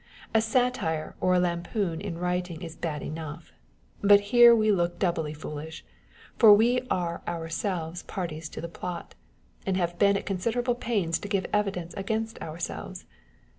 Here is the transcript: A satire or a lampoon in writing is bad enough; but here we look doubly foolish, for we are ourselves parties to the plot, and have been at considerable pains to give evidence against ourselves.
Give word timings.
A 0.33 0.41
satire 0.41 1.13
or 1.21 1.35
a 1.35 1.39
lampoon 1.39 2.01
in 2.01 2.17
writing 2.17 2.63
is 2.63 2.75
bad 2.75 3.03
enough; 3.03 3.53
but 4.01 4.19
here 4.33 4.55
we 4.55 4.71
look 4.71 4.97
doubly 4.97 5.31
foolish, 5.31 5.85
for 6.39 6.55
we 6.55 6.81
are 6.89 7.21
ourselves 7.27 8.01
parties 8.01 8.49
to 8.49 8.61
the 8.61 8.67
plot, 8.67 9.13
and 9.63 9.77
have 9.77 9.99
been 9.99 10.17
at 10.17 10.25
considerable 10.25 10.73
pains 10.73 11.19
to 11.19 11.27
give 11.29 11.45
evidence 11.53 11.93
against 11.93 12.41
ourselves. 12.41 13.05